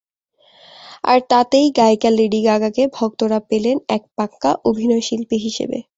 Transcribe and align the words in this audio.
আর 1.03 1.19
তাতেই 1.29 1.67
গায়িকা 1.77 2.09
লেডি 2.11 2.39
গাগাকে 2.43 2.83
ভক্তরা 2.97 3.39
পেলেন 3.49 3.77
এক 3.89 4.03
পাক্কা 4.17 4.51
অভিনয়শিল্পী 4.69 5.37
হিসেবে। 5.37 5.77